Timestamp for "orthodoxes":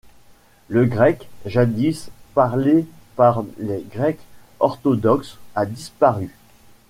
4.59-5.37